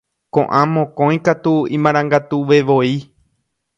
Ko'ã 0.37 0.61
mokõi 0.77 1.19
katu 1.27 1.53
imarangatuvevoi. 1.79 2.93